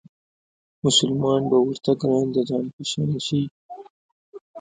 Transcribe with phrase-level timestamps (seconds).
[0.85, 3.41] مسلمان به ورته ګران د ځان په شان شي